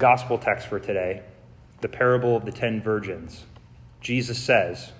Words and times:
gospel 0.00 0.38
text 0.38 0.66
for 0.66 0.80
today, 0.80 1.22
the 1.82 1.88
parable 1.88 2.34
of 2.34 2.46
the 2.46 2.52
ten 2.52 2.80
virgins, 2.80 3.44
Jesus 4.00 4.38
says, 4.38 4.92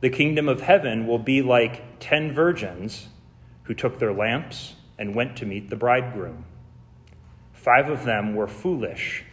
The 0.00 0.10
kingdom 0.10 0.48
of 0.48 0.62
heaven 0.62 1.06
will 1.06 1.20
be 1.20 1.40
like 1.40 2.00
ten 2.00 2.32
virgins 2.32 3.08
who 3.62 3.74
took 3.74 4.00
their 4.00 4.12
lamps 4.12 4.74
and 4.98 5.14
went 5.14 5.36
to 5.36 5.46
meet 5.46 5.70
the 5.70 5.76
bridegroom. 5.76 6.44
Five 7.52 7.88
of 7.88 8.04
them 8.04 8.34
were 8.34 8.48
foolish, 8.48 9.24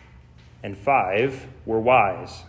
and 0.62 0.78
five 0.78 1.48
were 1.66 1.80
wise. 1.80 2.44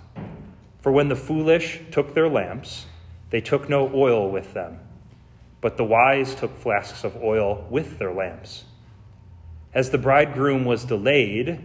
For 0.81 0.93
when 0.93 1.09
the 1.09 1.17
foolish 1.17 1.81
took 1.91 2.15
their 2.15 2.29
lamps, 2.29 2.85
they 3.31 3.41
took 3.41 3.69
no 3.69 3.91
oil 3.95 4.31
with 4.31 4.53
them, 4.53 4.81
but 5.63 5.79
the 5.79 5.85
wise 5.85 6.35
took 6.35 6.57
flasks 6.59 7.03
of 7.03 7.17
oil 7.23 7.67
with 7.71 7.99
their 7.99 8.13
lamps. 8.13 8.65
As 9.73 9.91
the 9.91 9.99
bridegroom 9.99 10.65
was 10.65 10.85
delayed, 10.85 11.65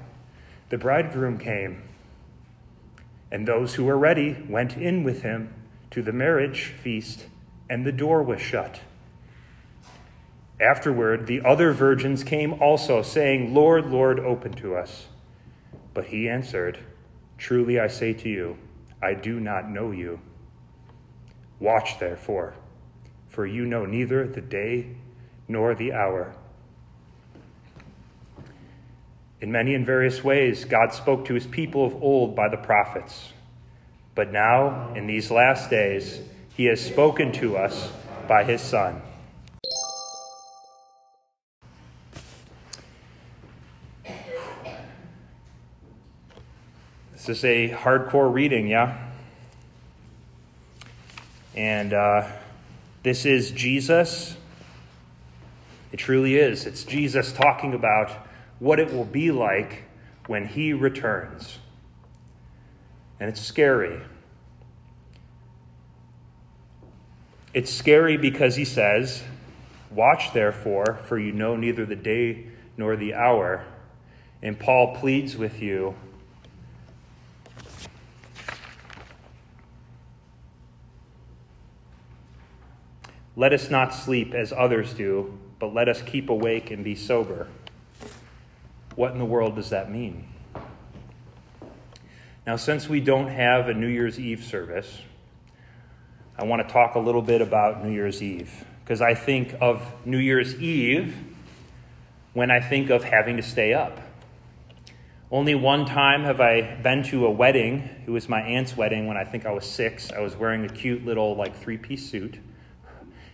the 0.71 0.77
bridegroom 0.77 1.37
came. 1.37 1.83
And 3.29 3.45
those 3.45 3.75
who 3.75 3.83
were 3.83 3.97
ready 3.97 4.43
went 4.47 4.77
in 4.77 5.03
with 5.03 5.21
him 5.21 5.53
to 5.91 6.01
the 6.01 6.13
marriage 6.13 6.73
feast, 6.81 7.27
and 7.69 7.85
the 7.85 7.91
door 7.91 8.23
was 8.23 8.41
shut. 8.41 8.79
Afterward, 10.61 11.27
the 11.27 11.41
other 11.41 11.73
virgins 11.73 12.23
came 12.23 12.53
also, 12.53 13.01
saying, 13.01 13.53
Lord, 13.53 13.87
Lord, 13.87 14.19
open 14.19 14.53
to 14.53 14.75
us. 14.75 15.07
But 15.93 16.05
he 16.05 16.29
answered, 16.29 16.79
Truly 17.37 17.77
I 17.77 17.87
say 17.87 18.13
to 18.13 18.29
you, 18.29 18.57
I 19.01 19.13
do 19.13 19.41
not 19.41 19.69
know 19.69 19.91
you. 19.91 20.21
Watch 21.59 21.99
therefore, 21.99 22.53
for 23.27 23.45
you 23.45 23.65
know 23.65 23.85
neither 23.85 24.25
the 24.25 24.41
day 24.41 24.95
nor 25.49 25.75
the 25.75 25.91
hour. 25.91 26.33
In 29.41 29.51
many 29.51 29.73
and 29.73 29.83
various 29.83 30.23
ways, 30.23 30.65
God 30.65 30.93
spoke 30.93 31.25
to 31.25 31.33
his 31.33 31.47
people 31.47 31.83
of 31.83 31.95
old 31.95 32.35
by 32.35 32.47
the 32.47 32.57
prophets. 32.57 33.33
But 34.13 34.31
now, 34.31 34.93
in 34.93 35.07
these 35.07 35.31
last 35.31 35.71
days, 35.71 36.21
he 36.55 36.65
has 36.65 36.79
spoken 36.79 37.31
to 37.33 37.57
us 37.57 37.91
by 38.27 38.43
his 38.43 38.61
Son. 38.61 39.01
This 47.13 47.29
is 47.29 47.43
a 47.43 47.69
hardcore 47.69 48.31
reading, 48.31 48.67
yeah? 48.67 49.09
And 51.55 51.93
uh, 51.93 52.27
this 53.01 53.25
is 53.25 53.49
Jesus. 53.49 54.37
It 55.91 55.97
truly 55.97 56.35
is. 56.35 56.67
It's 56.67 56.83
Jesus 56.83 57.31
talking 57.31 57.73
about 57.73 58.27
what 58.61 58.79
it 58.79 58.93
will 58.93 59.05
be 59.05 59.31
like 59.31 59.85
when 60.27 60.45
he 60.45 60.71
returns. 60.71 61.57
And 63.19 63.27
it's 63.27 63.41
scary. 63.41 63.99
It's 67.55 67.73
scary 67.73 68.17
because 68.17 68.57
he 68.57 68.63
says, 68.63 69.23
Watch 69.89 70.31
therefore, 70.33 70.99
for 71.07 71.17
you 71.17 71.31
know 71.31 71.55
neither 71.55 71.87
the 71.87 71.95
day 71.95 72.49
nor 72.77 72.95
the 72.95 73.15
hour. 73.15 73.65
And 74.43 74.59
Paul 74.59 74.95
pleads 74.95 75.35
with 75.35 75.59
you 75.59 75.95
Let 83.35 83.53
us 83.53 83.71
not 83.71 83.91
sleep 83.91 84.35
as 84.35 84.53
others 84.53 84.93
do, 84.93 85.39
but 85.57 85.73
let 85.73 85.89
us 85.89 86.03
keep 86.03 86.29
awake 86.29 86.69
and 86.69 86.83
be 86.83 86.93
sober. 86.93 87.47
What 88.95 89.13
in 89.13 89.19
the 89.19 89.25
world 89.25 89.55
does 89.55 89.69
that 89.69 89.89
mean? 89.89 90.27
Now, 92.45 92.55
since 92.55 92.89
we 92.89 92.99
don't 92.99 93.27
have 93.27 93.69
a 93.69 93.73
New 93.73 93.87
Year's 93.87 94.19
Eve 94.19 94.43
service, 94.43 95.01
I 96.37 96.43
want 96.43 96.67
to 96.67 96.73
talk 96.73 96.95
a 96.95 96.99
little 96.99 97.21
bit 97.21 97.41
about 97.41 97.83
New 97.83 97.91
Year's 97.91 98.21
Eve 98.21 98.65
because 98.83 99.01
I 99.01 99.13
think 99.13 99.55
of 99.61 99.93
New 100.05 100.17
Year's 100.17 100.55
Eve 100.55 101.15
when 102.33 102.49
I 102.49 102.59
think 102.59 102.89
of 102.89 103.03
having 103.03 103.37
to 103.37 103.43
stay 103.43 103.73
up. 103.73 103.99
Only 105.29 105.55
one 105.55 105.85
time 105.85 106.23
have 106.23 106.41
I 106.41 106.75
been 106.81 107.03
to 107.03 107.25
a 107.25 107.31
wedding. 107.31 107.89
It 108.05 108.09
was 108.09 108.27
my 108.27 108.41
aunt's 108.41 108.75
wedding 108.75 109.07
when 109.07 109.15
I 109.15 109.23
think 109.23 109.45
I 109.45 109.51
was 109.51 109.65
six. 109.65 110.11
I 110.11 110.19
was 110.19 110.35
wearing 110.35 110.65
a 110.65 110.69
cute 110.69 111.05
little, 111.05 111.35
like, 111.35 111.55
three 111.55 111.77
piece 111.77 112.09
suit. 112.09 112.37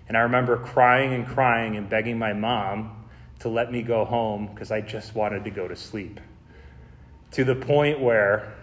And 0.08 0.16
I 0.16 0.22
remember 0.22 0.58
crying 0.58 1.14
and 1.14 1.26
crying 1.26 1.76
and 1.76 1.90
begging 1.90 2.20
my 2.20 2.34
mom 2.34 2.97
to 3.40 3.50
let 3.50 3.72
me 3.72 3.82
go 3.82 4.06
home 4.06 4.48
because 4.48 4.72
I 4.72 4.82
just 4.82 5.16
wanted 5.16 5.44
to 5.44 5.50
go 5.50 5.68
to 5.68 5.76
sleep. 5.76 6.20
To 7.32 7.44
the 7.44 7.56
point 7.56 8.00
where 8.00 8.56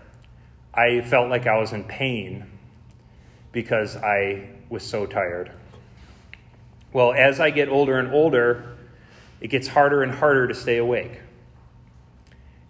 I 0.73 1.01
felt 1.03 1.31
like 1.31 1.47
I 1.47 1.59
was 1.59 1.73
in 1.73 1.85
pain 1.85 2.47
because 3.53 3.97
I 3.97 4.49
was 4.69 4.83
so 4.83 5.07
tired. 5.07 5.53
Well, 6.93 7.13
as 7.13 7.41
I 7.41 7.51
get 7.51 7.69
older 7.69 7.99
and 7.99 8.13
older, 8.13 8.77
it 9.41 9.49
gets 9.49 9.69
harder 9.69 10.03
and 10.03 10.13
harder 10.13 10.49
to 10.49 10.55
stay 10.55 10.79
awake. 10.79 11.21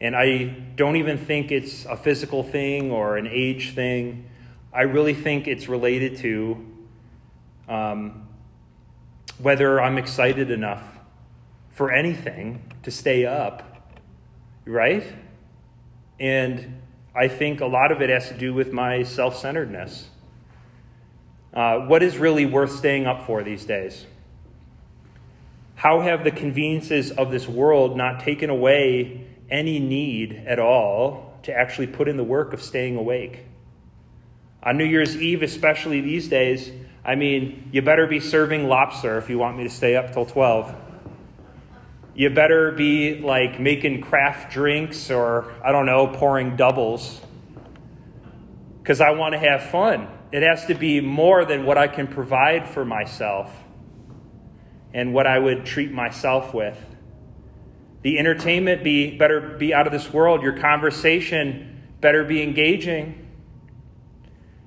And 0.00 0.14
I 0.14 0.44
don't 0.76 0.96
even 0.96 1.16
think 1.16 1.50
it's 1.50 1.86
a 1.86 1.96
physical 1.96 2.42
thing 2.42 2.90
or 2.90 3.16
an 3.16 3.26
age 3.26 3.74
thing. 3.74 4.28
I 4.72 4.82
really 4.82 5.14
think 5.14 5.46
it's 5.46 5.68
related 5.68 6.18
to 6.18 6.66
um, 7.68 8.28
whether 9.38 9.80
I'm 9.80 9.96
excited 9.96 10.50
enough 10.50 10.93
for 11.74 11.90
anything 11.90 12.72
to 12.84 12.90
stay 12.90 13.26
up, 13.26 13.90
right? 14.64 15.04
And 16.18 16.80
I 17.14 17.28
think 17.28 17.60
a 17.60 17.66
lot 17.66 17.92
of 17.92 18.00
it 18.00 18.10
has 18.10 18.28
to 18.28 18.34
do 18.34 18.54
with 18.54 18.72
my 18.72 19.02
self 19.02 19.36
centeredness. 19.36 20.08
Uh, 21.52 21.80
what 21.80 22.02
is 22.02 22.16
really 22.16 22.46
worth 22.46 22.72
staying 22.72 23.06
up 23.06 23.26
for 23.26 23.42
these 23.42 23.64
days? 23.64 24.06
How 25.74 26.00
have 26.00 26.24
the 26.24 26.30
conveniences 26.30 27.10
of 27.10 27.30
this 27.30 27.46
world 27.46 27.96
not 27.96 28.20
taken 28.20 28.50
away 28.50 29.26
any 29.50 29.78
need 29.78 30.42
at 30.46 30.58
all 30.58 31.38
to 31.42 31.52
actually 31.52 31.88
put 31.88 32.08
in 32.08 32.16
the 32.16 32.24
work 32.24 32.52
of 32.52 32.62
staying 32.62 32.96
awake? 32.96 33.44
On 34.62 34.78
New 34.78 34.84
Year's 34.84 35.16
Eve, 35.16 35.42
especially 35.42 36.00
these 36.00 36.28
days, 36.28 36.72
I 37.04 37.16
mean, 37.16 37.68
you 37.70 37.82
better 37.82 38.06
be 38.06 38.18
serving 38.18 38.66
lobster 38.66 39.18
if 39.18 39.28
you 39.28 39.38
want 39.38 39.58
me 39.58 39.64
to 39.64 39.70
stay 39.70 39.94
up 39.94 40.12
till 40.12 40.24
12. 40.24 40.74
You 42.14 42.30
better 42.30 42.70
be 42.70 43.18
like 43.18 43.58
making 43.58 44.00
craft 44.00 44.52
drinks 44.52 45.10
or, 45.10 45.52
I 45.64 45.72
don't 45.72 45.86
know, 45.86 46.06
pouring 46.06 46.56
doubles. 46.56 47.20
Because 48.80 49.00
I 49.00 49.10
want 49.10 49.32
to 49.32 49.38
have 49.38 49.70
fun. 49.70 50.08
It 50.30 50.42
has 50.42 50.66
to 50.66 50.74
be 50.74 51.00
more 51.00 51.44
than 51.44 51.64
what 51.64 51.78
I 51.78 51.88
can 51.88 52.06
provide 52.06 52.68
for 52.68 52.84
myself 52.84 53.50
and 54.92 55.12
what 55.12 55.26
I 55.26 55.38
would 55.38 55.66
treat 55.66 55.90
myself 55.90 56.54
with. 56.54 56.78
The 58.02 58.18
entertainment 58.18 58.84
be 58.84 59.16
better 59.16 59.40
be 59.40 59.72
out 59.74 59.86
of 59.86 59.92
this 59.92 60.12
world. 60.12 60.42
Your 60.42 60.56
conversation 60.56 61.82
better 62.00 62.22
be 62.22 62.42
engaging. 62.42 63.26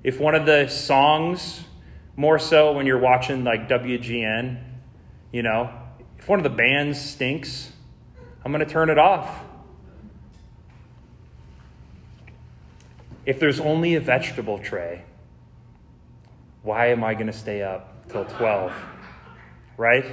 If 0.03 0.19
one 0.19 0.35
of 0.35 0.45
the 0.45 0.67
songs 0.67 1.63
more 2.15 2.39
so 2.39 2.73
when 2.73 2.85
you're 2.85 2.97
watching 2.97 3.43
like 3.43 3.69
WGN, 3.69 4.63
you 5.31 5.43
know, 5.43 5.71
if 6.17 6.27
one 6.27 6.39
of 6.39 6.43
the 6.43 6.49
bands 6.49 6.99
stinks, 6.99 7.71
I'm 8.43 8.51
going 8.51 8.65
to 8.65 8.71
turn 8.71 8.89
it 8.89 8.97
off. 8.97 9.43
If 13.25 13.39
there's 13.39 13.59
only 13.59 13.95
a 13.95 13.99
vegetable 13.99 14.57
tray, 14.57 15.03
why 16.63 16.87
am 16.87 17.03
I 17.03 17.13
going 17.13 17.27
to 17.27 17.33
stay 17.33 17.61
up 17.61 18.09
till 18.09 18.25
12? 18.25 18.73
Right? 19.77 20.05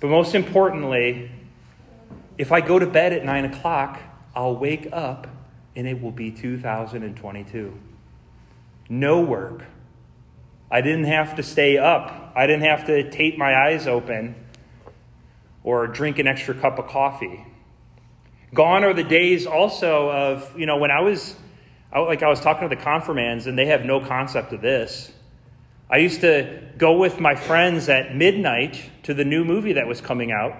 But 0.00 0.08
most 0.08 0.34
importantly, 0.34 1.30
if 2.38 2.52
I 2.52 2.60
go 2.60 2.78
to 2.78 2.86
bed 2.86 3.12
at 3.12 3.24
9 3.24 3.44
o'clock, 3.46 4.00
I'll 4.34 4.56
wake 4.56 4.88
up 4.92 5.26
and 5.76 5.86
it 5.86 6.00
will 6.00 6.10
be 6.10 6.30
2022. 6.30 7.78
No 8.88 9.20
work, 9.20 9.64
I 10.70 10.80
didn't 10.80 11.04
have 11.04 11.36
to 11.36 11.42
stay 11.42 11.78
up. 11.78 12.32
I 12.36 12.46
didn't 12.46 12.62
have 12.62 12.86
to 12.86 13.10
tape 13.10 13.36
my 13.36 13.54
eyes 13.54 13.86
open 13.86 14.36
or 15.64 15.86
drink 15.86 16.18
an 16.18 16.26
extra 16.26 16.54
cup 16.54 16.78
of 16.78 16.86
coffee. 16.86 17.44
Gone 18.54 18.84
are 18.84 18.94
the 18.94 19.04
days 19.04 19.46
also 19.46 20.10
of, 20.10 20.58
you 20.58 20.66
know, 20.66 20.76
when 20.76 20.90
I 20.90 21.00
was, 21.00 21.36
like 21.92 22.22
I 22.22 22.28
was 22.28 22.40
talking 22.40 22.68
to 22.68 22.74
the 22.74 22.80
confirmands 22.80 23.46
and 23.46 23.58
they 23.58 23.66
have 23.66 23.84
no 23.84 24.00
concept 24.00 24.52
of 24.52 24.60
this. 24.60 25.12
I 25.90 25.96
used 25.96 26.20
to 26.20 26.62
go 26.78 26.96
with 26.98 27.18
my 27.18 27.34
friends 27.34 27.88
at 27.88 28.14
midnight 28.14 28.90
to 29.02 29.12
the 29.12 29.24
new 29.24 29.44
movie 29.44 29.72
that 29.72 29.88
was 29.88 30.00
coming 30.00 30.30
out, 30.30 30.54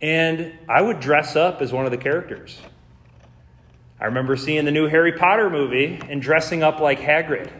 and 0.00 0.58
I 0.66 0.80
would 0.80 1.00
dress 1.00 1.36
up 1.36 1.60
as 1.60 1.70
one 1.70 1.84
of 1.84 1.90
the 1.90 1.98
characters. 1.98 2.58
I 4.00 4.06
remember 4.06 4.36
seeing 4.36 4.64
the 4.64 4.70
new 4.70 4.86
Harry 4.86 5.12
Potter 5.12 5.50
movie 5.50 6.00
and 6.08 6.22
dressing 6.22 6.62
up 6.62 6.80
like 6.80 6.98
Hagrid. 6.98 7.50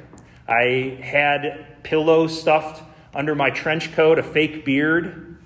I 0.48 0.98
had 1.02 1.82
pillows 1.82 2.40
stuffed 2.40 2.82
under 3.14 3.34
my 3.34 3.50
trench 3.50 3.92
coat, 3.92 4.18
a 4.18 4.22
fake 4.22 4.64
beard, 4.64 5.38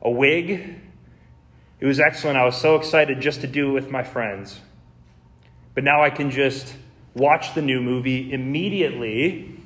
a 0.00 0.10
wig. 0.10 0.80
It 1.78 1.86
was 1.86 2.00
excellent. 2.00 2.38
I 2.38 2.44
was 2.44 2.56
so 2.56 2.76
excited 2.76 3.20
just 3.20 3.40
to 3.42 3.46
do 3.46 3.70
it 3.70 3.72
with 3.72 3.90
my 3.90 4.02
friends. 4.02 4.60
But 5.74 5.84
now 5.84 6.02
I 6.02 6.10
can 6.10 6.30
just 6.30 6.74
watch 7.14 7.54
the 7.54 7.62
new 7.62 7.80
movie 7.80 8.32
immediately 8.32 9.56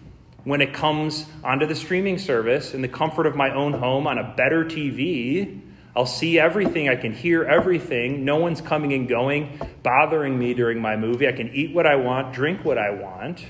when 0.44 0.60
it 0.60 0.74
comes 0.74 1.26
onto 1.42 1.66
the 1.66 1.74
streaming 1.74 2.18
service 2.18 2.74
in 2.74 2.82
the 2.82 2.88
comfort 2.88 3.26
of 3.26 3.36
my 3.36 3.54
own 3.54 3.74
home 3.74 4.06
on 4.06 4.18
a 4.18 4.34
better 4.36 4.64
TV 4.64 5.60
I'll 5.96 6.06
see 6.06 6.40
everything. 6.40 6.88
I 6.88 6.96
can 6.96 7.12
hear 7.12 7.44
everything. 7.44 8.24
No 8.24 8.36
one's 8.36 8.60
coming 8.60 8.92
and 8.92 9.08
going, 9.08 9.60
bothering 9.82 10.36
me 10.36 10.52
during 10.52 10.80
my 10.80 10.96
movie. 10.96 11.28
I 11.28 11.32
can 11.32 11.54
eat 11.54 11.72
what 11.72 11.86
I 11.86 11.94
want, 11.96 12.34
drink 12.34 12.64
what 12.64 12.78
I 12.78 12.90
want, 12.90 13.44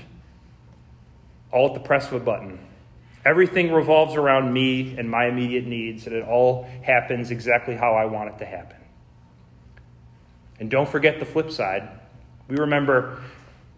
all 1.55 1.69
at 1.69 1.73
the 1.73 1.79
press 1.79 2.07
of 2.07 2.13
a 2.13 2.19
button. 2.19 2.59
Everything 3.25 3.71
revolves 3.71 4.15
around 4.15 4.53
me 4.53 4.95
and 4.97 5.09
my 5.09 5.25
immediate 5.25 5.65
needs, 5.65 6.05
and 6.05 6.15
it 6.15 6.23
all 6.23 6.69
happens 6.83 7.31
exactly 7.31 7.75
how 7.75 7.95
I 7.95 8.05
want 8.05 8.29
it 8.29 8.37
to 8.39 8.45
happen. 8.45 8.77
And 10.59 10.69
don't 10.69 10.87
forget 10.87 11.19
the 11.19 11.25
flip 11.25 11.49
side. 11.49 11.89
We 12.47 12.57
remember 12.57 13.23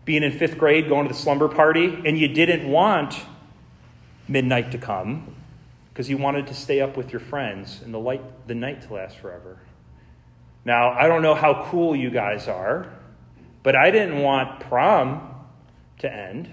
being 0.03 0.23
in 0.23 0.37
fifth 0.37 0.57
grade, 0.57 0.89
going 0.89 1.07
to 1.07 1.13
the 1.13 1.19
slumber 1.19 1.47
party, 1.47 2.01
and 2.05 2.17
you 2.17 2.27
didn't 2.27 2.69
want 2.69 3.15
midnight 4.27 4.71
to 4.71 4.77
come 4.77 5.35
because 5.93 6.09
you 6.09 6.17
wanted 6.17 6.47
to 6.47 6.53
stay 6.53 6.81
up 6.81 6.97
with 6.97 7.11
your 7.11 7.19
friends 7.19 7.81
and 7.83 7.93
the 7.93 7.99
light 7.99 8.21
the 8.47 8.55
night 8.55 8.81
to 8.83 8.93
last 8.93 9.17
forever. 9.17 9.59
Now, 10.65 10.91
I 10.91 11.07
don't 11.07 11.21
know 11.21 11.35
how 11.35 11.67
cool 11.69 11.95
you 11.95 12.09
guys 12.09 12.47
are, 12.47 12.93
but 13.63 13.75
I 13.75 13.91
didn't 13.91 14.21
want 14.21 14.59
prom 14.59 15.35
to 15.99 16.13
end. 16.13 16.49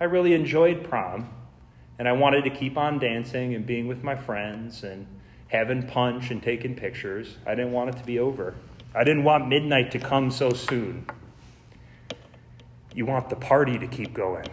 I 0.00 0.04
really 0.04 0.32
enjoyed 0.32 0.84
prom, 0.84 1.28
and 1.98 2.08
I 2.08 2.12
wanted 2.12 2.44
to 2.44 2.50
keep 2.50 2.76
on 2.76 2.98
dancing 2.98 3.54
and 3.54 3.66
being 3.66 3.88
with 3.88 4.04
my 4.04 4.14
friends 4.14 4.84
and 4.84 5.06
having 5.48 5.86
punch 5.86 6.30
and 6.30 6.42
taking 6.42 6.74
pictures. 6.74 7.36
I 7.46 7.54
didn't 7.54 7.72
want 7.72 7.90
it 7.90 7.98
to 7.98 8.04
be 8.04 8.18
over. 8.18 8.54
I 8.94 9.04
didn't 9.04 9.24
want 9.24 9.48
midnight 9.48 9.90
to 9.92 9.98
come 9.98 10.30
so 10.30 10.50
soon. 10.50 11.06
You 12.94 13.06
want 13.06 13.28
the 13.28 13.36
party 13.36 13.78
to 13.78 13.86
keep 13.86 14.14
going. 14.14 14.48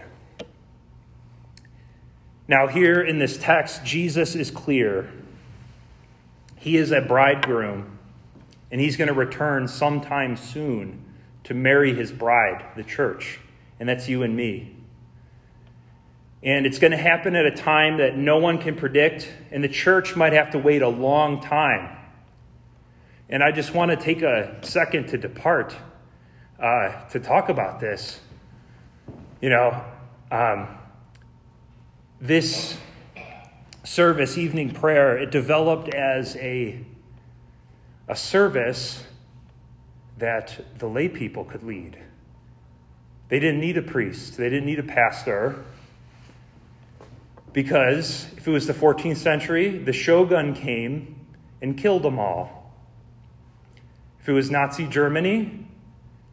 Now, 2.48 2.68
here 2.68 3.02
in 3.02 3.20
this 3.20 3.38
text, 3.38 3.84
Jesus 3.84 4.36
is 4.36 4.52
clear. 4.52 5.12
He 6.56 6.78
is 6.78 6.92
a 6.92 7.02
bridegroom, 7.02 7.98
and 8.72 8.82
he's 8.82 8.98
going 8.98 9.08
to 9.08 9.14
return 9.14 9.68
sometime 9.68 10.38
soon 10.38 11.04
to 11.44 11.54
marry 11.54 11.94
his 11.94 12.12
bride, 12.12 12.66
the 12.76 12.84
church, 12.84 13.40
and 13.80 13.88
that's 13.88 14.08
you 14.08 14.24
and 14.24 14.36
me. 14.36 14.75
And 16.44 16.66
it's 16.66 16.78
going 16.78 16.92
to 16.92 16.98
happen 16.98 17.36
at 17.36 17.46
a 17.46 17.52
time 17.52 17.98
that 17.98 18.18
no 18.18 18.38
one 18.38 18.58
can 18.58 18.76
predict, 18.76 19.32
and 19.52 19.64
the 19.64 19.70
church 19.70 20.16
might 20.16 20.34
have 20.34 20.52
to 20.52 20.60
wait 20.60 20.82
a 20.82 20.88
long 20.88 21.42
time. 21.42 21.98
And 23.30 23.44
I 23.44 23.52
just 23.52 23.74
want 23.74 23.92
to 23.92 23.98
take 23.98 24.22
a 24.22 24.60
second 24.62 25.08
to 25.08 25.18
depart 25.18 25.76
uh, 26.60 27.08
to 27.10 27.20
talk 27.20 27.50
about 27.50 27.80
this. 27.80 28.20
You 29.42 29.50
know, 29.50 29.84
um, 30.32 30.68
this 32.22 32.78
service, 33.84 34.38
evening 34.38 34.72
prayer, 34.72 35.18
it 35.18 35.32
developed 35.32 35.94
as 35.94 36.36
a, 36.38 36.80
a 38.08 38.16
service 38.16 39.04
that 40.18 40.60
the 40.80 40.88
lay 40.88 41.10
people 41.10 41.44
could 41.44 41.64
lead. 41.64 41.98
They 43.30 43.40
didn't 43.40 43.60
need 43.60 43.78
a 43.78 43.82
priest, 43.82 44.38
they 44.38 44.50
didn't 44.50 44.66
need 44.66 44.80
a 44.80 44.84
pastor. 44.84 45.64
Because 47.56 48.28
if 48.36 48.46
it 48.46 48.52
was 48.52 48.68
the 48.68 48.74
14th 48.74 49.16
century, 49.16 49.78
the 49.78 49.94
shogun 49.94 50.54
came 50.54 51.26
and 51.62 51.78
killed 51.78 52.04
them 52.04 52.20
all. 52.20 52.74
If 54.20 54.28
it 54.28 54.34
was 54.34 54.52
Nazi 54.52 54.86
Germany, 54.86 55.66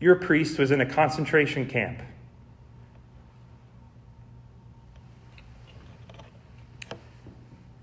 your 0.00 0.16
priest 0.16 0.58
was 0.58 0.72
in 0.72 0.80
a 0.80 0.84
concentration 0.84 1.68
camp. 1.68 2.02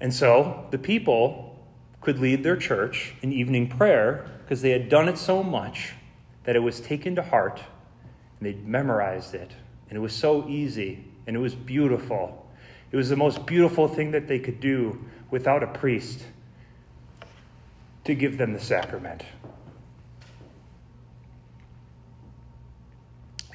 And 0.01 0.13
so 0.13 0.68
the 0.71 0.77
people 0.77 1.65
could 2.01 2.19
lead 2.19 2.44
their 2.44 2.57
church 2.57 3.13
in 3.21 3.31
evening 3.31 3.69
prayer 3.69 4.30
because 4.44 4.62
they 4.62 4.71
had 4.71 4.89
done 4.89 5.07
it 5.07 5.18
so 5.18 5.44
much 5.44 5.94
that 6.44 6.57
it 6.57 6.59
was 6.59 6.81
taken 6.81 7.15
to 7.15 7.24
heart 7.24 7.62
and 8.38 8.50
they'd 8.50 8.68
memorized 8.68 9.33
it. 9.33 9.51
And 9.88 9.97
it 9.97 10.01
was 10.01 10.13
so 10.13 10.45
easy 10.50 11.06
and 11.25 11.38
it 11.38 11.39
was 11.39 11.56
beautiful. 11.56 12.38
It 12.91 12.95
was 12.95 13.09
the 13.09 13.15
most 13.15 13.45
beautiful 13.45 13.88
thing 13.88 14.12
that 14.12 14.27
they 14.27 14.39
could 14.39 14.59
do 14.59 15.03
without 15.30 15.62
a 15.62 15.68
priest 15.68 16.24
to 18.03 18.15
give 18.15 18.38
them 18.38 18.53
the 18.53 18.59
sacrament. 18.59 19.24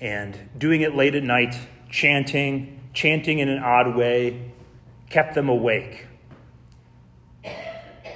And 0.00 0.38
doing 0.56 0.82
it 0.82 0.94
late 0.94 1.14
at 1.14 1.24
night, 1.24 1.56
chanting, 1.90 2.80
chanting 2.92 3.38
in 3.38 3.48
an 3.48 3.62
odd 3.62 3.96
way, 3.96 4.52
kept 5.10 5.34
them 5.34 5.48
awake 5.48 6.06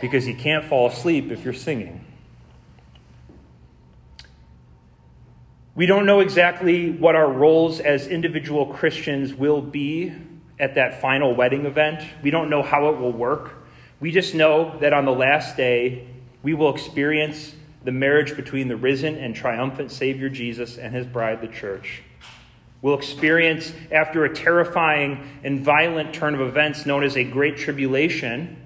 because 0.01 0.29
you 0.29 0.35
can't 0.35 0.65
fall 0.65 0.89
asleep 0.89 1.33
if 1.33 1.45
you're 1.45 1.53
singing. 1.53 2.05
We 5.75 5.87
don't 5.87 6.07
know 6.07 6.21
exactly 6.21 6.91
what 6.91 7.15
our 7.15 7.31
roles 7.31 7.81
as 7.81 8.07
individual 8.07 8.67
Christians 8.67 9.35
will 9.35 9.63
be 9.63 10.13
at 10.61 10.75
that 10.75 11.01
final 11.01 11.35
wedding 11.35 11.67
event. 11.67 12.03
We 12.23 12.31
don't 12.31 12.51
know 12.51 12.63
how 12.63 12.89
it 12.89 12.99
will 12.99 13.13
work. 13.13 13.55
We 14.01 14.11
just 14.11 14.35
know 14.35 14.79
that 14.81 14.93
on 14.93 15.05
the 15.05 15.13
last 15.13 15.57
day, 15.57 16.09
we 16.43 16.55
will 16.55 16.75
experience 16.75 17.55
the 17.85 17.93
marriage 17.93 18.37
between 18.37 18.69
the 18.69 18.77
risen 18.77 19.17
and 19.17 19.35
triumphant 19.35 19.91
Savior 19.91 20.29
Jesus 20.29 20.79
and 20.79 20.95
his 20.95 21.07
bride, 21.07 21.41
the 21.41 21.49
church. 21.49 22.03
We'll 22.81 22.97
experience, 22.97 23.73
after 23.91 24.25
a 24.25 24.33
terrifying 24.33 25.41
and 25.43 25.61
violent 25.61 26.15
turn 26.15 26.35
of 26.35 26.41
events 26.41 26.87
known 26.87 27.03
as 27.03 27.17
a 27.17 27.25
great 27.25 27.57
tribulation, 27.57 28.57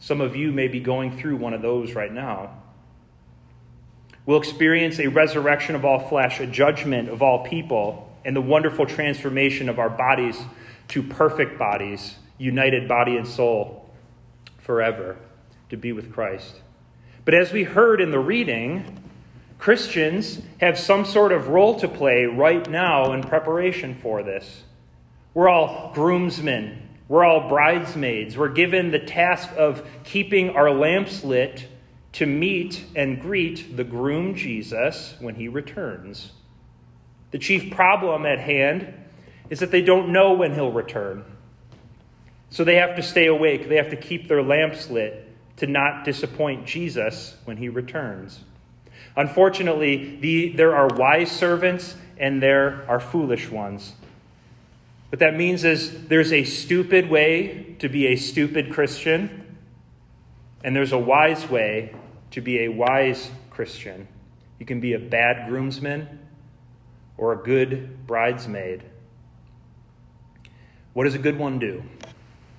some 0.00 0.20
of 0.20 0.34
you 0.34 0.50
may 0.50 0.68
be 0.68 0.80
going 0.80 1.16
through 1.16 1.36
one 1.36 1.54
of 1.54 1.62
those 1.62 1.92
right 1.92 2.12
now. 2.12 2.50
We'll 4.26 4.38
experience 4.38 4.98
a 4.98 5.06
resurrection 5.06 5.76
of 5.76 5.84
all 5.84 6.00
flesh, 6.00 6.40
a 6.40 6.46
judgment 6.46 7.08
of 7.08 7.22
all 7.22 7.44
people, 7.44 8.03
and 8.24 8.34
the 8.34 8.40
wonderful 8.40 8.86
transformation 8.86 9.68
of 9.68 9.78
our 9.78 9.90
bodies 9.90 10.40
to 10.88 11.02
perfect 11.02 11.58
bodies, 11.58 12.16
united 12.38 12.88
body 12.88 13.16
and 13.16 13.26
soul 13.26 13.90
forever 14.58 15.16
to 15.70 15.76
be 15.76 15.92
with 15.92 16.12
Christ. 16.12 16.60
But 17.24 17.34
as 17.34 17.52
we 17.52 17.64
heard 17.64 18.00
in 18.00 18.10
the 18.10 18.18
reading, 18.18 19.02
Christians 19.58 20.42
have 20.60 20.78
some 20.78 21.04
sort 21.04 21.32
of 21.32 21.48
role 21.48 21.78
to 21.80 21.88
play 21.88 22.24
right 22.24 22.68
now 22.68 23.12
in 23.12 23.22
preparation 23.22 23.94
for 23.94 24.22
this. 24.22 24.62
We're 25.32 25.48
all 25.48 25.92
groomsmen 25.94 26.84
we're 27.06 27.24
all 27.24 27.48
bridesmaids. 27.48 28.36
We're 28.36 28.48
given 28.48 28.90
the 28.90 28.98
task 28.98 29.50
of 29.56 29.86
keeping 30.04 30.50
our 30.50 30.70
lamps 30.70 31.22
lit 31.22 31.68
to 32.12 32.24
meet 32.24 32.84
and 32.96 33.20
greet 33.20 33.76
the 33.76 33.84
groom 33.84 34.34
Jesus 34.34 35.14
when 35.20 35.34
he 35.34 35.48
returns. 35.48 36.32
The 37.34 37.40
chief 37.40 37.72
problem 37.72 38.26
at 38.26 38.38
hand 38.38 38.94
is 39.50 39.58
that 39.58 39.72
they 39.72 39.82
don't 39.82 40.12
know 40.12 40.34
when 40.34 40.54
he'll 40.54 40.70
return. 40.70 41.24
So 42.48 42.62
they 42.62 42.76
have 42.76 42.94
to 42.94 43.02
stay 43.02 43.26
awake, 43.26 43.68
they 43.68 43.74
have 43.74 43.90
to 43.90 43.96
keep 43.96 44.28
their 44.28 44.40
lamps 44.40 44.88
lit 44.88 45.28
to 45.56 45.66
not 45.66 46.04
disappoint 46.04 46.64
Jesus 46.64 47.34
when 47.44 47.56
he 47.56 47.68
returns. 47.68 48.44
Unfortunately, 49.16 50.16
the, 50.20 50.50
there 50.50 50.76
are 50.76 50.86
wise 50.86 51.32
servants 51.32 51.96
and 52.18 52.40
there 52.40 52.84
are 52.88 53.00
foolish 53.00 53.50
ones. 53.50 53.94
What 55.08 55.18
that 55.18 55.34
means 55.34 55.64
is 55.64 56.06
there's 56.06 56.32
a 56.32 56.44
stupid 56.44 57.10
way 57.10 57.74
to 57.80 57.88
be 57.88 58.06
a 58.06 58.14
stupid 58.14 58.72
Christian, 58.72 59.56
and 60.62 60.76
there's 60.76 60.92
a 60.92 60.98
wise 60.98 61.50
way 61.50 61.96
to 62.30 62.40
be 62.40 62.60
a 62.60 62.68
wise 62.68 63.32
Christian. 63.50 64.06
You 64.60 64.66
can 64.66 64.78
be 64.78 64.92
a 64.92 65.00
bad 65.00 65.48
groomsman 65.48 66.20
or 67.24 67.32
a 67.32 67.42
good 67.42 68.06
bridesmaid. 68.06 68.82
What 70.92 71.04
does 71.04 71.14
a 71.14 71.18
good 71.18 71.38
one 71.38 71.58
do? 71.58 71.82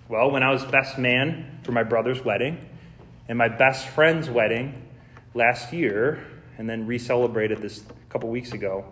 Well, 0.09 0.31
when 0.31 0.41
I 0.41 0.49
was 0.49 0.65
best 0.65 0.97
man 0.97 1.59
for 1.61 1.71
my 1.71 1.83
brother's 1.83 2.25
wedding 2.25 2.57
and 3.29 3.37
my 3.37 3.47
best 3.47 3.87
friend's 3.89 4.27
wedding, 4.27 4.81
last 5.35 5.71
year 5.71 6.25
and 6.57 6.67
then 6.67 6.87
re 6.87 6.97
celebrated 6.97 7.61
this 7.61 7.83
a 7.83 8.11
couple 8.11 8.27
weeks 8.29 8.53
ago. 8.53 8.85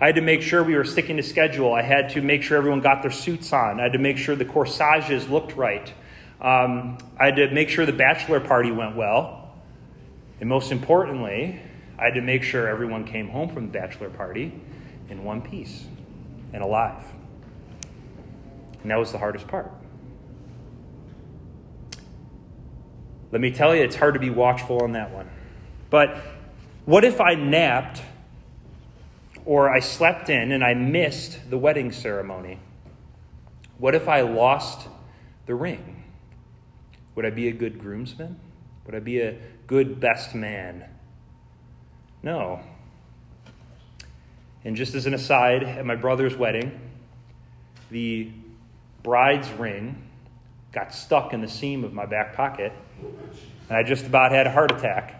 I 0.00 0.06
had 0.06 0.14
to 0.14 0.20
make 0.20 0.40
sure 0.40 0.62
we 0.62 0.76
were 0.76 0.84
sticking 0.84 1.16
to 1.16 1.24
schedule. 1.24 1.72
I 1.74 1.82
had 1.82 2.10
to 2.10 2.22
make 2.22 2.44
sure 2.44 2.56
everyone 2.56 2.80
got 2.80 3.02
their 3.02 3.10
suits 3.10 3.52
on. 3.52 3.80
I 3.80 3.84
had 3.84 3.94
to 3.94 3.98
make 3.98 4.18
sure 4.18 4.36
the 4.36 4.44
corsages 4.44 5.28
looked 5.28 5.56
right. 5.56 5.92
Um, 6.40 6.98
I 7.18 7.24
had 7.24 7.36
to 7.36 7.50
make 7.50 7.70
sure 7.70 7.84
the 7.86 7.92
bachelor 7.92 8.38
party 8.38 8.70
went 8.70 8.94
well. 8.94 9.52
And 10.38 10.48
most 10.48 10.70
importantly, 10.70 11.60
I 11.98 12.04
had 12.04 12.14
to 12.14 12.20
make 12.20 12.44
sure 12.44 12.68
everyone 12.68 13.04
came 13.04 13.28
home 13.28 13.48
from 13.48 13.66
the 13.66 13.72
bachelor 13.72 14.10
party 14.10 14.52
in 15.08 15.24
one 15.24 15.42
piece 15.42 15.84
and 16.52 16.62
alive. 16.62 17.04
And 18.82 18.90
that 18.90 18.98
was 18.98 19.12
the 19.12 19.18
hardest 19.18 19.46
part. 19.48 19.70
Let 23.30 23.40
me 23.40 23.50
tell 23.50 23.74
you, 23.74 23.82
it's 23.82 23.96
hard 23.96 24.14
to 24.14 24.20
be 24.20 24.30
watchful 24.30 24.82
on 24.82 24.92
that 24.92 25.12
one. 25.12 25.28
But 25.90 26.16
what 26.86 27.04
if 27.04 27.20
I 27.20 27.34
napped 27.34 28.02
or 29.44 29.70
I 29.70 29.80
slept 29.80 30.30
in 30.30 30.52
and 30.52 30.64
I 30.64 30.74
missed 30.74 31.50
the 31.50 31.58
wedding 31.58 31.92
ceremony? 31.92 32.58
What 33.78 33.94
if 33.94 34.08
I 34.08 34.22
lost 34.22 34.88
the 35.46 35.54
ring? 35.54 36.04
Would 37.14 37.26
I 37.26 37.30
be 37.30 37.48
a 37.48 37.52
good 37.52 37.78
groomsman? 37.78 38.38
Would 38.86 38.94
I 38.94 39.00
be 39.00 39.20
a 39.20 39.38
good 39.66 40.00
best 40.00 40.34
man? 40.34 40.88
No. 42.22 42.60
And 44.64 44.76
just 44.76 44.94
as 44.94 45.06
an 45.06 45.14
aside, 45.14 45.62
at 45.62 45.86
my 45.86 45.94
brother's 45.94 46.36
wedding, 46.36 46.78
the 47.90 48.30
bride's 49.02 49.50
ring 49.52 50.02
got 50.72 50.92
stuck 50.92 51.32
in 51.32 51.40
the 51.40 51.48
seam 51.48 51.84
of 51.84 51.92
my 51.92 52.06
back 52.06 52.34
pocket, 52.34 52.72
and 53.68 53.78
I 53.78 53.82
just 53.82 54.06
about 54.06 54.32
had 54.32 54.46
a 54.46 54.50
heart 54.50 54.72
attack. 54.72 55.14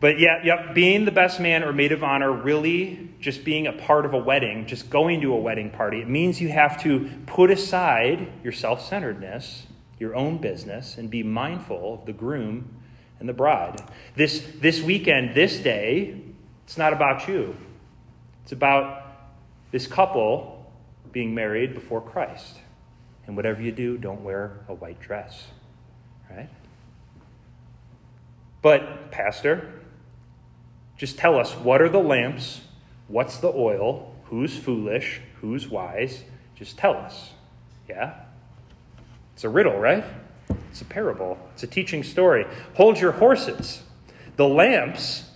But 0.00 0.18
yeah, 0.18 0.42
yep, 0.44 0.74
being 0.74 1.06
the 1.06 1.12
best 1.12 1.40
man 1.40 1.62
or 1.62 1.72
maid 1.72 1.92
of 1.92 2.04
honor, 2.04 2.30
really 2.30 3.08
just 3.20 3.42
being 3.42 3.66
a 3.66 3.72
part 3.72 4.04
of 4.04 4.12
a 4.12 4.18
wedding, 4.18 4.66
just 4.66 4.90
going 4.90 5.22
to 5.22 5.32
a 5.32 5.38
wedding 5.38 5.70
party, 5.70 6.02
it 6.02 6.08
means 6.08 6.42
you 6.42 6.50
have 6.50 6.82
to 6.82 7.10
put 7.24 7.50
aside 7.50 8.30
your 8.42 8.52
self 8.52 8.86
centeredness, 8.86 9.66
your 9.98 10.14
own 10.14 10.38
business, 10.38 10.98
and 10.98 11.08
be 11.08 11.22
mindful 11.22 11.94
of 11.94 12.04
the 12.04 12.12
groom 12.12 12.68
and 13.20 13.28
the 13.28 13.32
bride. 13.32 13.80
This, 14.16 14.46
this 14.60 14.82
weekend, 14.82 15.34
this 15.34 15.58
day, 15.58 16.20
it's 16.64 16.78
not 16.78 16.92
about 16.92 17.28
you. 17.28 17.56
It's 18.42 18.52
about 18.52 19.02
this 19.70 19.86
couple 19.86 20.72
being 21.12 21.34
married 21.34 21.74
before 21.74 22.00
Christ. 22.00 22.58
And 23.26 23.36
whatever 23.36 23.62
you 23.62 23.72
do, 23.72 23.96
don't 23.96 24.22
wear 24.22 24.60
a 24.68 24.74
white 24.74 25.00
dress. 25.00 25.48
Right? 26.30 26.48
But, 28.60 29.10
Pastor, 29.10 29.80
just 30.96 31.18
tell 31.18 31.38
us 31.38 31.54
what 31.54 31.80
are 31.80 31.88
the 31.88 31.98
lamps, 31.98 32.62
what's 33.08 33.38
the 33.38 33.52
oil, 33.52 34.14
who's 34.24 34.56
foolish, 34.56 35.20
who's 35.40 35.68
wise. 35.68 36.24
Just 36.54 36.78
tell 36.78 36.94
us. 36.94 37.30
Yeah? 37.88 38.14
It's 39.34 39.44
a 39.44 39.48
riddle, 39.48 39.78
right? 39.78 40.04
It's 40.48 40.82
a 40.82 40.84
parable, 40.84 41.38
it's 41.52 41.62
a 41.62 41.68
teaching 41.68 42.02
story. 42.02 42.46
Hold 42.74 42.98
your 42.98 43.12
horses. 43.12 43.82
The 44.36 44.48
lamps 44.48 45.30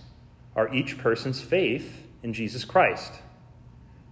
are 0.55 0.73
each 0.73 0.97
person's 0.97 1.41
faith 1.41 2.05
in 2.21 2.33
Jesus 2.33 2.65
Christ. 2.65 3.13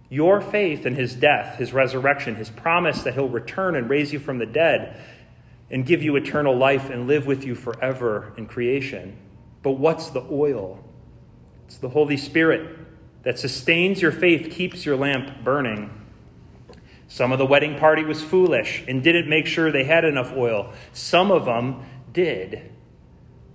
Your 0.08 0.40
faith 0.40 0.86
in 0.86 0.94
his 0.94 1.14
death, 1.14 1.58
his 1.58 1.72
resurrection, 1.74 2.36
his 2.36 2.48
promise 2.48 3.02
that 3.02 3.14
he'll 3.14 3.28
return 3.28 3.76
and 3.76 3.90
raise 3.90 4.12
you 4.12 4.18
from 4.18 4.38
the 4.38 4.46
dead 4.46 4.98
and 5.70 5.84
give 5.84 6.02
you 6.02 6.16
eternal 6.16 6.56
life 6.56 6.88
and 6.88 7.06
live 7.06 7.26
with 7.26 7.44
you 7.44 7.54
forever 7.54 8.32
in 8.38 8.46
creation. 8.46 9.18
But 9.62 9.72
what's 9.72 10.08
the 10.08 10.24
oil? 10.30 10.82
It's 11.66 11.76
the 11.76 11.90
Holy 11.90 12.16
Spirit 12.16 12.78
that 13.24 13.38
sustains 13.38 14.00
your 14.00 14.12
faith, 14.12 14.50
keeps 14.50 14.86
your 14.86 14.96
lamp 14.96 15.44
burning. 15.44 15.90
Some 17.08 17.32
of 17.32 17.38
the 17.38 17.46
wedding 17.46 17.78
party 17.78 18.04
was 18.04 18.22
foolish 18.22 18.84
and 18.86 19.02
didn't 19.02 19.28
make 19.28 19.46
sure 19.46 19.72
they 19.72 19.84
had 19.84 20.04
enough 20.04 20.32
oil. 20.36 20.72
Some 20.92 21.30
of 21.30 21.46
them 21.46 21.82
did. 22.12 22.70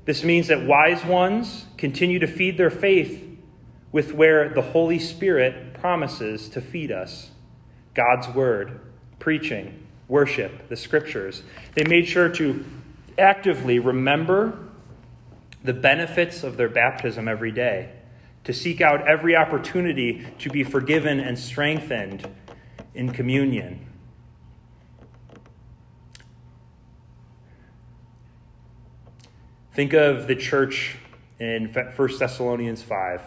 This 0.05 0.23
means 0.23 0.47
that 0.47 0.65
wise 0.65 1.05
ones 1.05 1.67
continue 1.77 2.19
to 2.19 2.27
feed 2.27 2.57
their 2.57 2.71
faith 2.71 3.25
with 3.91 4.13
where 4.13 4.49
the 4.49 4.61
Holy 4.61 4.97
Spirit 4.97 5.75
promises 5.75 6.49
to 6.49 6.61
feed 6.61 6.91
us 6.91 7.29
God's 7.93 8.27
Word, 8.27 8.81
preaching, 9.19 9.85
worship, 10.07 10.67
the 10.67 10.75
Scriptures. 10.75 11.43
They 11.75 11.83
made 11.83 12.07
sure 12.07 12.29
to 12.29 12.65
actively 13.19 13.77
remember 13.77 14.57
the 15.63 15.73
benefits 15.73 16.43
of 16.43 16.57
their 16.57 16.69
baptism 16.69 17.27
every 17.27 17.51
day 17.51 17.91
to 18.43 18.51
seek 18.51 18.81
out 18.81 19.07
every 19.07 19.35
opportunity 19.35 20.25
to 20.39 20.49
be 20.49 20.63
forgiven 20.63 21.19
and 21.19 21.37
strengthened 21.37 22.27
in 22.93 23.11
communion. 23.11 23.87
Think 29.73 29.93
of 29.93 30.27
the 30.27 30.35
church 30.35 30.97
in 31.39 31.73
1 31.73 32.19
Thessalonians 32.19 32.83
5. 32.83 33.21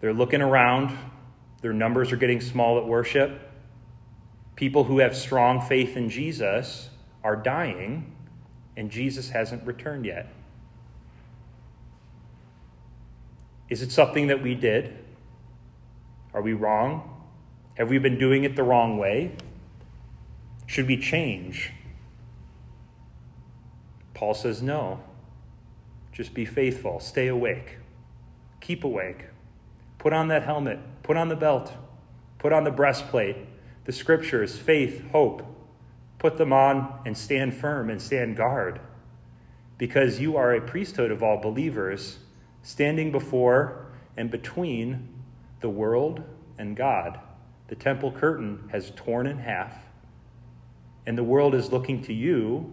They're 0.00 0.12
looking 0.12 0.40
around, 0.40 0.96
their 1.62 1.72
numbers 1.72 2.12
are 2.12 2.16
getting 2.16 2.40
small 2.40 2.78
at 2.78 2.86
worship. 2.86 3.40
People 4.54 4.84
who 4.84 4.98
have 4.98 5.16
strong 5.16 5.60
faith 5.60 5.96
in 5.96 6.10
Jesus 6.10 6.90
are 7.24 7.34
dying, 7.34 8.14
and 8.76 8.90
Jesus 8.90 9.30
hasn't 9.30 9.66
returned 9.66 10.04
yet. 10.04 10.32
Is 13.68 13.82
it 13.82 13.90
something 13.90 14.28
that 14.28 14.42
we 14.42 14.54
did? 14.54 14.96
Are 16.34 16.42
we 16.42 16.52
wrong? 16.52 17.13
Have 17.74 17.90
we 17.90 17.98
been 17.98 18.18
doing 18.18 18.44
it 18.44 18.56
the 18.56 18.62
wrong 18.62 18.98
way? 18.98 19.32
Should 20.66 20.86
we 20.86 20.96
change? 20.96 21.72
Paul 24.14 24.34
says, 24.34 24.62
no. 24.62 25.00
Just 26.12 26.34
be 26.34 26.44
faithful. 26.44 27.00
Stay 27.00 27.26
awake. 27.26 27.78
Keep 28.60 28.84
awake. 28.84 29.26
Put 29.98 30.12
on 30.12 30.28
that 30.28 30.44
helmet. 30.44 30.78
Put 31.02 31.16
on 31.16 31.28
the 31.28 31.36
belt. 31.36 31.72
Put 32.38 32.52
on 32.52 32.64
the 32.64 32.70
breastplate. 32.70 33.36
The 33.84 33.92
scriptures, 33.92 34.56
faith, 34.56 35.10
hope. 35.10 35.42
Put 36.18 36.38
them 36.38 36.52
on 36.52 37.00
and 37.04 37.18
stand 37.18 37.54
firm 37.54 37.90
and 37.90 38.00
stand 38.00 38.36
guard. 38.36 38.80
Because 39.76 40.20
you 40.20 40.36
are 40.36 40.54
a 40.54 40.60
priesthood 40.60 41.10
of 41.10 41.22
all 41.22 41.38
believers 41.38 42.18
standing 42.62 43.10
before 43.10 43.86
and 44.16 44.30
between 44.30 45.08
the 45.60 45.68
world 45.68 46.22
and 46.56 46.76
God. 46.76 47.18
The 47.74 47.80
temple 47.80 48.12
curtain 48.12 48.68
has 48.70 48.92
torn 48.94 49.26
in 49.26 49.38
half, 49.38 49.74
and 51.06 51.18
the 51.18 51.24
world 51.24 51.56
is 51.56 51.72
looking 51.72 52.02
to 52.02 52.12
you, 52.12 52.72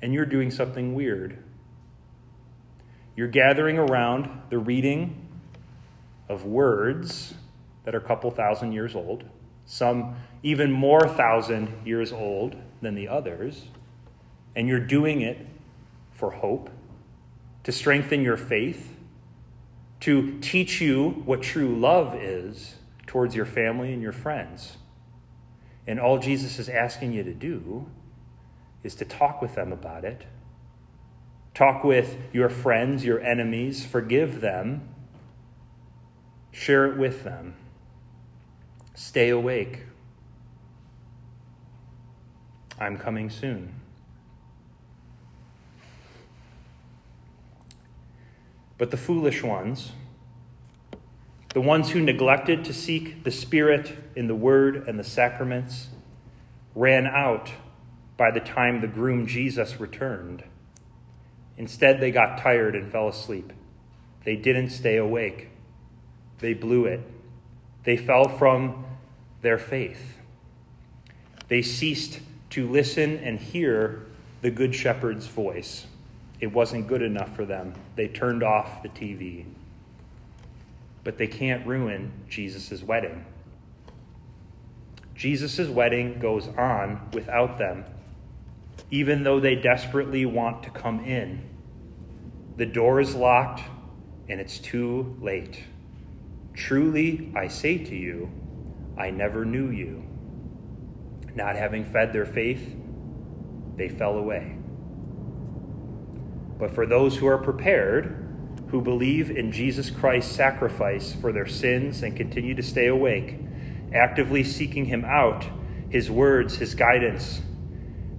and 0.00 0.14
you're 0.14 0.24
doing 0.24 0.52
something 0.52 0.94
weird. 0.94 1.42
You're 3.16 3.26
gathering 3.26 3.76
around 3.76 4.30
the 4.50 4.58
reading 4.58 5.26
of 6.28 6.44
words 6.44 7.34
that 7.84 7.92
are 7.96 7.98
a 7.98 8.04
couple 8.04 8.30
thousand 8.30 8.70
years 8.70 8.94
old, 8.94 9.24
some 9.66 10.14
even 10.44 10.70
more 10.70 11.08
thousand 11.08 11.84
years 11.84 12.12
old 12.12 12.54
than 12.82 12.94
the 12.94 13.08
others, 13.08 13.64
and 14.54 14.68
you're 14.68 14.78
doing 14.78 15.22
it 15.22 15.44
for 16.12 16.30
hope, 16.30 16.70
to 17.64 17.72
strengthen 17.72 18.22
your 18.22 18.36
faith, 18.36 18.96
to 19.98 20.38
teach 20.38 20.80
you 20.80 21.20
what 21.24 21.42
true 21.42 21.76
love 21.76 22.14
is 22.14 22.76
towards 23.06 23.34
your 23.34 23.46
family 23.46 23.92
and 23.92 24.02
your 24.02 24.12
friends. 24.12 24.78
And 25.86 26.00
all 26.00 26.18
Jesus 26.18 26.58
is 26.58 26.68
asking 26.68 27.12
you 27.12 27.22
to 27.22 27.34
do 27.34 27.86
is 28.82 28.94
to 28.96 29.04
talk 29.04 29.42
with 29.42 29.54
them 29.54 29.72
about 29.72 30.04
it. 30.04 30.26
Talk 31.54 31.84
with 31.84 32.16
your 32.32 32.48
friends, 32.48 33.04
your 33.04 33.20
enemies, 33.20 33.84
forgive 33.84 34.40
them, 34.40 34.88
share 36.50 36.86
it 36.86 36.98
with 36.98 37.24
them. 37.24 37.54
Stay 38.94 39.28
awake. 39.28 39.84
I'm 42.78 42.98
coming 42.98 43.30
soon. 43.30 43.80
But 48.76 48.90
the 48.90 48.96
foolish 48.96 49.42
ones, 49.42 49.92
the 51.54 51.60
ones 51.60 51.90
who 51.90 52.00
neglected 52.00 52.64
to 52.64 52.74
seek 52.74 53.22
the 53.22 53.30
Spirit 53.30 53.96
in 54.14 54.26
the 54.26 54.34
Word 54.34 54.88
and 54.88 54.98
the 54.98 55.04
sacraments, 55.04 55.88
ran 56.74 57.06
out 57.06 57.52
by 58.16 58.30
the 58.32 58.40
time 58.40 58.80
the 58.80 58.88
groom 58.88 59.26
Jesus 59.26 59.78
returned. 59.80 60.42
Instead, 61.56 62.00
they 62.00 62.10
got 62.10 62.38
tired 62.38 62.74
and 62.74 62.90
fell 62.90 63.08
asleep. 63.08 63.52
They 64.24 64.34
didn't 64.34 64.70
stay 64.70 64.96
awake. 64.96 65.50
They 66.40 66.54
blew 66.54 66.86
it. 66.86 67.00
They 67.84 67.96
fell 67.96 68.28
from 68.28 68.84
their 69.42 69.58
faith. 69.58 70.18
They 71.46 71.62
ceased 71.62 72.18
to 72.50 72.68
listen 72.68 73.16
and 73.18 73.38
hear 73.38 74.06
the 74.40 74.50
Good 74.50 74.74
Shepherd's 74.74 75.28
voice. 75.28 75.86
It 76.40 76.48
wasn't 76.48 76.88
good 76.88 77.02
enough 77.02 77.36
for 77.36 77.44
them. 77.44 77.74
They 77.94 78.08
turned 78.08 78.42
off 78.42 78.82
the 78.82 78.88
TV. 78.88 79.44
But 81.04 81.18
they 81.18 81.26
can't 81.26 81.66
ruin 81.66 82.12
Jesus' 82.28 82.82
wedding. 82.82 83.26
Jesus' 85.14 85.68
wedding 85.68 86.18
goes 86.18 86.48
on 86.48 87.08
without 87.12 87.58
them, 87.58 87.84
even 88.90 89.22
though 89.22 89.38
they 89.38 89.54
desperately 89.54 90.26
want 90.26 90.62
to 90.64 90.70
come 90.70 91.04
in. 91.04 91.48
The 92.56 92.66
door 92.66 93.00
is 93.00 93.14
locked, 93.14 93.62
and 94.28 94.40
it's 94.40 94.58
too 94.58 95.16
late. 95.20 95.64
Truly, 96.54 97.32
I 97.36 97.48
say 97.48 97.78
to 97.78 97.94
you, 97.94 98.30
I 98.96 99.10
never 99.10 99.44
knew 99.44 99.70
you. 99.70 100.04
Not 101.34 101.56
having 101.56 101.84
fed 101.84 102.12
their 102.12 102.26
faith, 102.26 102.76
they 103.76 103.88
fell 103.88 104.16
away. 104.16 104.56
But 106.58 106.74
for 106.74 106.86
those 106.86 107.16
who 107.16 107.26
are 107.26 107.38
prepared, 107.38 108.23
who 108.68 108.80
believe 108.80 109.30
in 109.30 109.52
Jesus 109.52 109.90
Christ's 109.90 110.34
sacrifice 110.34 111.14
for 111.14 111.32
their 111.32 111.46
sins 111.46 112.02
and 112.02 112.16
continue 112.16 112.54
to 112.54 112.62
stay 112.62 112.86
awake, 112.86 113.38
actively 113.92 114.42
seeking 114.42 114.86
Him 114.86 115.04
out, 115.04 115.46
His 115.88 116.10
words, 116.10 116.56
His 116.56 116.74
guidance, 116.74 117.42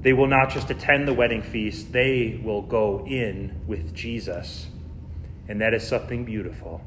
they 0.05 0.13
will 0.13 0.27
not 0.27 0.51
just 0.51 0.69
attend 0.69 1.07
the 1.07 1.13
wedding 1.15 1.41
feast, 1.41 1.91
they 1.91 2.39
will 2.43 2.61
go 2.61 3.03
in 3.07 3.59
with 3.65 3.95
Jesus. 3.95 4.67
And 5.47 5.59
that 5.61 5.73
is 5.73 5.87
something 5.87 6.25
beautiful. 6.25 6.81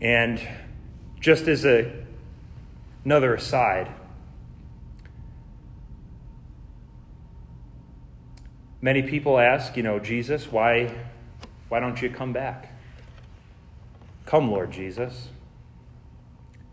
And 0.00 0.40
just 1.20 1.46
as 1.46 1.66
a, 1.66 1.92
another 3.04 3.34
aside, 3.34 3.92
many 8.82 9.00
people 9.00 9.38
ask, 9.38 9.76
you 9.76 9.82
know, 9.82 9.98
Jesus, 9.98 10.52
why, 10.52 10.94
why 11.70 11.80
don't 11.80 12.02
you 12.02 12.10
come 12.10 12.34
back? 12.34 12.76
Come, 14.26 14.50
Lord 14.50 14.72
Jesus. 14.72 15.28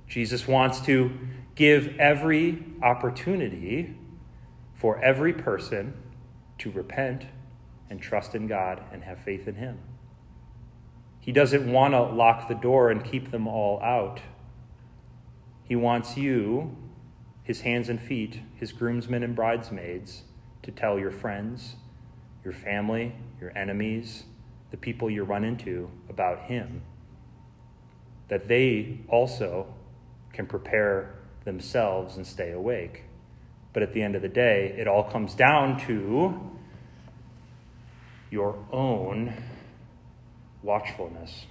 Jesus 0.08 0.48
wants 0.48 0.82
to 0.82 1.12
give 1.56 1.96
every 2.00 2.64
opportunity 2.82 3.96
for 4.74 5.00
every 5.02 5.34
person 5.34 5.94
to 6.58 6.72
repent 6.72 7.26
and 7.90 8.02
trust 8.02 8.34
in 8.34 8.48
God 8.48 8.82
and 8.92 9.04
have 9.04 9.20
faith 9.20 9.48
in 9.48 9.56
Him. 9.56 9.78
He 11.20 11.32
doesn't 11.32 11.72
want 11.72 11.94
to 11.94 12.02
lock 12.02 12.48
the 12.48 12.56
door 12.56 12.90
and 12.90 13.04
keep 13.04 13.30
them 13.30 13.48
all 13.48 13.82
out. 13.84 14.22
He 15.64 15.76
wants 15.76 16.18
you, 16.18 16.76
his 17.44 17.62
hands 17.62 17.90
and 17.90 18.02
feet, 18.02 18.42
his 18.56 18.72
groomsmen 18.72 19.22
and 19.22 19.36
bridesmaids, 19.36 20.24
to 20.64 20.72
tell 20.72 20.98
your 20.98 21.12
friends, 21.12 21.76
your 22.44 22.54
family, 22.54 23.14
your 23.40 23.56
enemies, 23.58 24.24
the 24.72 24.78
people 24.78 25.10
you 25.10 25.24
run 25.24 25.44
into 25.44 25.90
about 26.10 26.42
him, 26.44 26.82
that 28.28 28.48
they 28.48 29.00
also 29.08 29.74
can 30.34 30.46
prepare 30.46 31.16
themselves 31.46 32.16
and 32.16 32.26
stay 32.26 32.52
awake. 32.52 33.04
But 33.74 33.84
at 33.84 33.94
the 33.94 34.02
end 34.02 34.16
of 34.16 34.22
the 34.22 34.30
day, 34.30 34.76
it 34.78 34.88
all 34.88 35.04
comes 35.04 35.34
down 35.34 35.80
to 35.88 36.40
your 38.32 38.64
own 38.72 39.34
watchfulness. 40.62 41.46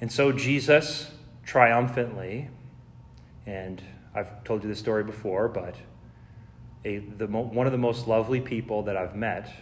And 0.00 0.10
so 0.10 0.32
Jesus 0.32 1.12
triumphantly, 1.44 2.50
and 3.46 3.82
I've 4.14 4.44
told 4.44 4.62
you 4.62 4.68
this 4.68 4.78
story 4.78 5.04
before, 5.04 5.48
but 5.48 5.76
a, 6.84 6.98
the, 6.98 7.26
one 7.26 7.66
of 7.66 7.72
the 7.72 7.78
most 7.78 8.06
lovely 8.06 8.40
people 8.40 8.82
that 8.82 8.96
I've 8.96 9.16
met, 9.16 9.52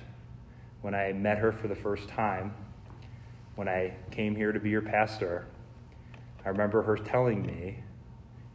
when 0.81 0.95
I 0.95 1.13
met 1.13 1.39
her 1.39 1.53
for 1.53 1.69
the 1.69 1.77
first 1.77 2.09
time, 2.09 2.55
when 3.55 3.69
I 3.69 3.95
came 4.11 4.35
here 4.35 4.51
to 4.53 4.59
be 4.59 4.71
your 4.71 4.83
pastor, 4.83 5.47
I 6.45 6.49
remember 6.49 6.83
her 6.83 6.97
telling 6.97 7.47
me, 7.47 7.79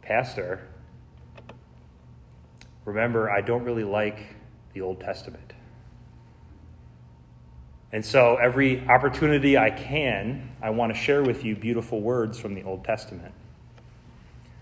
Pastor, 0.02 0.68
remember, 2.84 3.30
I 3.30 3.40
don't 3.40 3.64
really 3.64 3.84
like 3.84 4.36
the 4.74 4.82
Old 4.82 5.00
Testament. 5.00 5.52
And 7.90 8.04
so, 8.04 8.36
every 8.36 8.86
opportunity 8.86 9.56
I 9.56 9.70
can, 9.70 10.50
I 10.60 10.70
want 10.70 10.94
to 10.94 10.98
share 10.98 11.22
with 11.22 11.42
you 11.42 11.56
beautiful 11.56 12.02
words 12.02 12.38
from 12.38 12.54
the 12.54 12.62
Old 12.62 12.84
Testament. 12.84 13.32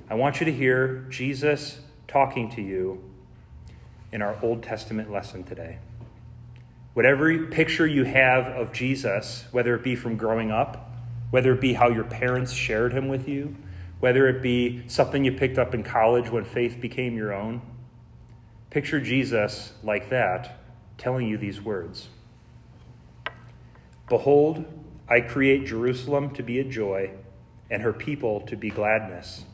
I 0.09 0.15
want 0.15 0.39
you 0.39 0.47
to 0.47 0.53
hear 0.53 1.07
Jesus 1.11 1.81
talking 2.07 2.49
to 2.53 2.63
you 2.63 3.03
in 4.13 4.23
our 4.23 4.39
Old 4.43 4.63
Testament 4.63 5.11
lesson 5.11 5.45
today. 5.45 5.79
Whatever 6.95 7.47
picture 7.47 7.87
you 7.87 8.05
have 8.05 8.47
of 8.47 8.73
Jesus, 8.73 9.45
whether 9.51 9.75
it 9.75 9.83
be 9.83 9.95
from 9.95 10.17
growing 10.17 10.51
up, 10.51 10.91
whether 11.31 11.53
it 11.53 11.61
be 11.61 11.75
how 11.75 11.89
your 11.89 12.05
parents 12.05 12.53
shared 12.53 12.93
him 12.93 13.09
with 13.09 13.29
you, 13.29 13.57
whether 14.01 14.29
it 14.29 14.43
be 14.43 14.83
something 14.89 15.25
you 15.25 15.33
picked 15.33 15.59
up 15.59 15.75
in 15.75 15.83
college 15.83 16.31
when 16.31 16.45
faith 16.45 16.81
became 16.81 17.17
your 17.17 17.35
own, 17.35 17.61
picture 18.71 19.01
Jesus 19.01 19.73
like 19.83 20.09
that, 20.11 20.59
telling 20.99 21.27
you 21.27 21.37
these 21.37 21.61
words. 21.61 22.09
Behold, 24.09 24.65
I 25.09 25.21
create 25.21 25.67
Jerusalem 25.67 26.31
to 26.35 26.43
be 26.43 26.59
a 26.59 26.65
joy, 26.65 27.11
and 27.71 27.83
her 27.83 27.93
people 27.93 28.41
to 28.43 28.57
be 28.57 28.71
gladness. 28.71 29.45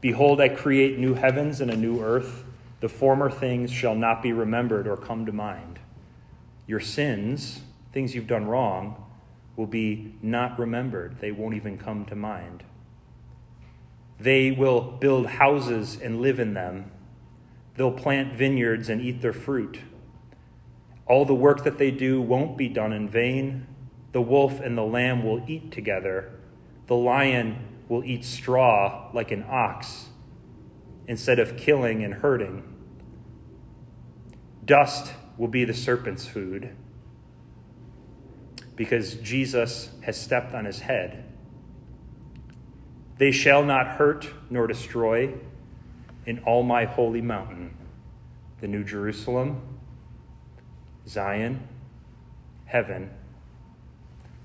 Behold, 0.00 0.40
I 0.40 0.48
create 0.48 0.98
new 0.98 1.14
heavens 1.14 1.60
and 1.60 1.70
a 1.70 1.76
new 1.76 2.00
earth. 2.02 2.44
The 2.80 2.88
former 2.88 3.30
things 3.30 3.70
shall 3.70 3.94
not 3.94 4.22
be 4.22 4.32
remembered 4.32 4.86
or 4.86 4.96
come 4.96 5.26
to 5.26 5.32
mind. 5.32 5.78
Your 6.66 6.80
sins, 6.80 7.62
things 7.92 8.14
you've 8.14 8.26
done 8.26 8.46
wrong, 8.46 9.02
will 9.56 9.66
be 9.66 10.14
not 10.22 10.58
remembered. 10.58 11.20
They 11.20 11.32
won't 11.32 11.54
even 11.54 11.78
come 11.78 12.04
to 12.06 12.14
mind. 12.14 12.62
They 14.18 14.50
will 14.50 14.80
build 14.80 15.26
houses 15.26 15.98
and 16.00 16.20
live 16.20 16.38
in 16.38 16.54
them. 16.54 16.90
They'll 17.76 17.92
plant 17.92 18.34
vineyards 18.34 18.88
and 18.88 19.00
eat 19.00 19.20
their 19.20 19.32
fruit. 19.32 19.80
All 21.06 21.24
the 21.24 21.34
work 21.34 21.64
that 21.64 21.78
they 21.78 21.90
do 21.90 22.20
won't 22.20 22.56
be 22.56 22.68
done 22.68 22.92
in 22.92 23.08
vain. 23.08 23.66
The 24.12 24.20
wolf 24.20 24.60
and 24.60 24.76
the 24.76 24.82
lamb 24.82 25.24
will 25.24 25.44
eat 25.46 25.70
together. 25.70 26.32
The 26.86 26.96
lion 26.96 27.58
will 27.88 28.04
eat 28.04 28.24
straw 28.24 29.10
like 29.12 29.30
an 29.30 29.44
ox 29.48 30.08
instead 31.06 31.38
of 31.38 31.56
killing 31.56 32.02
and 32.02 32.14
hurting. 32.14 32.62
Dust 34.64 35.12
will 35.38 35.48
be 35.48 35.64
the 35.64 35.74
serpent's 35.74 36.26
food 36.26 36.74
because 38.74 39.14
Jesus 39.14 39.90
has 40.02 40.20
stepped 40.20 40.54
on 40.54 40.64
his 40.64 40.80
head. 40.80 41.24
They 43.18 43.30
shall 43.30 43.64
not 43.64 43.86
hurt 43.86 44.28
nor 44.50 44.66
destroy 44.66 45.34
in 46.26 46.40
all 46.40 46.62
my 46.62 46.84
holy 46.84 47.22
mountain, 47.22 47.76
the 48.60 48.68
New 48.68 48.84
Jerusalem 48.84 49.62
Zion, 51.06 51.68
heaven, 52.64 53.10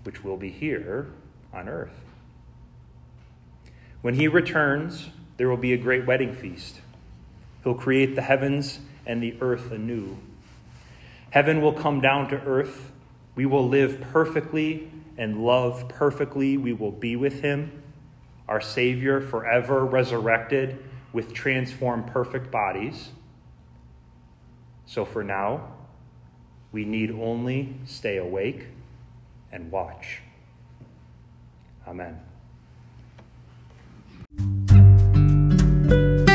which 0.03 0.23
will 0.23 0.37
be 0.37 0.49
here 0.49 1.11
on 1.51 1.67
earth. 1.67 2.10
When 4.01 4.15
he 4.15 4.27
returns, 4.27 5.09
there 5.37 5.49
will 5.49 5.57
be 5.57 5.73
a 5.73 5.77
great 5.77 6.05
wedding 6.05 6.33
feast. 6.33 6.81
He'll 7.63 7.75
create 7.75 8.15
the 8.15 8.21
heavens 8.21 8.79
and 9.05 9.21
the 9.21 9.35
earth 9.41 9.71
anew. 9.71 10.17
Heaven 11.31 11.61
will 11.61 11.73
come 11.73 12.01
down 12.01 12.27
to 12.29 12.41
earth. 12.43 12.91
We 13.35 13.45
will 13.45 13.67
live 13.67 14.01
perfectly 14.01 14.91
and 15.17 15.43
love 15.43 15.87
perfectly. 15.87 16.57
We 16.57 16.73
will 16.73 16.91
be 16.91 17.15
with 17.15 17.41
him, 17.41 17.83
our 18.47 18.59
Savior, 18.59 19.21
forever 19.21 19.85
resurrected 19.85 20.83
with 21.13 21.33
transformed 21.33 22.07
perfect 22.07 22.51
bodies. 22.51 23.09
So 24.85 25.05
for 25.05 25.23
now, 25.23 25.73
we 26.71 26.85
need 26.85 27.11
only 27.11 27.75
stay 27.85 28.17
awake 28.17 28.67
and 29.51 29.71
watch. 29.71 30.21
Amen. 31.87 32.30
Bye. 35.91 36.30